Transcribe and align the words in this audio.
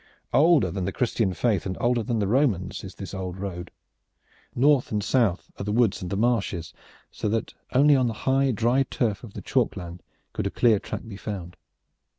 Older 0.33 0.71
than 0.71 0.85
the 0.85 0.91
Christian 0.91 1.31
faith 1.31 1.67
and 1.67 1.77
older 1.79 2.01
than 2.01 2.17
the 2.17 2.27
Romans, 2.27 2.83
is 2.83 2.95
the 2.95 3.15
old 3.15 3.37
road. 3.37 3.69
North 4.55 4.91
and 4.91 5.03
south 5.03 5.51
are 5.59 5.63
the 5.63 5.71
woods 5.71 6.01
and 6.01 6.09
the 6.09 6.17
marshes, 6.17 6.73
so 7.11 7.29
that 7.29 7.53
only 7.73 7.95
on 7.95 8.07
the 8.07 8.13
high 8.25 8.49
dry 8.49 8.81
turf 8.81 9.23
of 9.23 9.33
the 9.35 9.43
chalk 9.43 9.77
land 9.77 10.01
could 10.33 10.47
a 10.47 10.49
clear 10.49 10.79
track 10.79 11.01
be 11.07 11.17
found. 11.17 11.55